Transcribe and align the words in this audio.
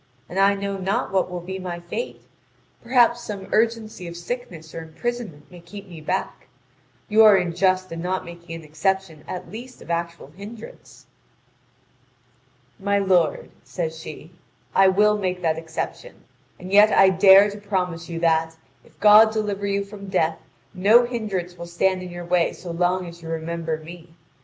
And 0.27 0.39
I 0.39 0.55
know 0.55 0.77
not 0.79 1.11
what 1.11 1.29
will 1.29 1.41
be 1.41 1.59
my 1.59 1.79
fate 1.79 2.21
perhaps 2.81 3.21
some 3.21 3.47
urgency 3.51 4.07
of 4.07 4.17
sickness 4.17 4.73
or 4.73 4.81
imprisonment 4.81 5.51
may 5.51 5.59
keep 5.59 5.87
me 5.87 6.01
back: 6.01 6.47
you 7.07 7.23
are 7.23 7.35
unjust 7.35 7.91
in 7.91 8.01
not 8.01 8.25
making 8.25 8.55
an 8.55 8.63
exception 8.63 9.23
at 9.27 9.51
least 9.51 9.79
of 9.79 9.91
actual 9.91 10.31
hindrance." 10.31 11.05
"My 12.79 12.97
lord," 12.97 13.51
says 13.63 13.99
she, 13.99 14.31
"I 14.73 14.87
will 14.87 15.19
make 15.19 15.43
that 15.43 15.59
exception. 15.59 16.23
And 16.59 16.71
yet 16.73 16.91
I 16.91 17.09
dare 17.11 17.51
to 17.51 17.59
promise 17.59 18.09
you 18.09 18.19
that, 18.21 18.55
if 18.83 18.99
God 18.99 19.31
deliver 19.31 19.67
you 19.67 19.85
from 19.85 20.07
death, 20.07 20.39
no 20.73 21.05
hindrance 21.05 21.59
will 21.59 21.67
stand 21.67 22.01
in 22.01 22.09
your 22.09 22.25
way 22.25 22.53
so 22.53 22.71
long 22.71 23.05
as 23.05 23.21
you 23.21 23.29
remember 23.29 23.77
me. 23.77 24.15